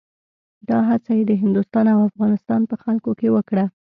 [0.69, 3.65] دا هڅه یې د هندوستان او افغانستان په خلکو کې وکړه.